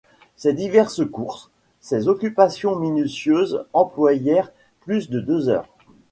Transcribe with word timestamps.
Ces 0.35 0.53
diverses 0.53 1.05
courses, 1.07 1.51
ces 1.79 2.07
occupations 2.07 2.75
minutieuses 2.75 3.65
employèrent 3.71 4.51
plus 4.83 5.11
de 5.11 5.19
deux 5.19 5.47
heures. 5.47 5.69